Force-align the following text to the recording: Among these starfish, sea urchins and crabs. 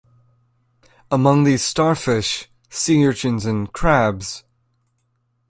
Among 1.11 1.43
these 1.43 1.61
starfish, 1.61 2.49
sea 2.71 3.05
urchins 3.05 3.45
and 3.45 3.71
crabs. 3.71 4.43